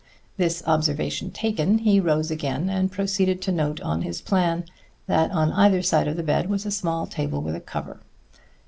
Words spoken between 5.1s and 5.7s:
on